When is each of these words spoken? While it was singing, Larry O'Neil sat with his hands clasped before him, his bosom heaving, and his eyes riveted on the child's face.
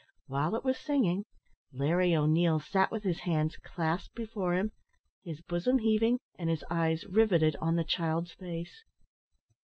While 0.25 0.55
it 0.55 0.63
was 0.63 0.79
singing, 0.79 1.25
Larry 1.71 2.15
O'Neil 2.15 2.59
sat 2.59 2.89
with 2.91 3.03
his 3.03 3.19
hands 3.19 3.55
clasped 3.57 4.15
before 4.15 4.55
him, 4.55 4.71
his 5.23 5.41
bosom 5.43 5.77
heaving, 5.77 6.17
and 6.39 6.49
his 6.49 6.65
eyes 6.71 7.05
riveted 7.05 7.55
on 7.57 7.75
the 7.75 7.83
child's 7.83 8.31
face. 8.31 8.83